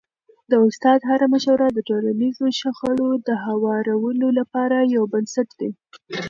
د 0.51 0.53
استاد 0.67 0.99
هره 1.09 1.25
مشوره 1.33 1.67
د 1.73 1.79
ټولنیزو 1.89 2.45
شخړو 2.59 3.09
د 3.27 3.29
هوارولو 3.45 4.27
لپاره 4.39 4.77
یو 4.95 5.03
بنسټ 5.13 5.49
دی. 5.59 5.69